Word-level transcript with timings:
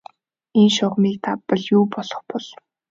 Энэ 0.59 0.71
шугамыг 0.75 1.15
давбал 1.23 1.61
юу 1.75 1.83
болох 1.93 2.21
бол? 2.29 2.45